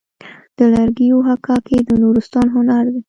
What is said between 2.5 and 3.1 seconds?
هنر دی.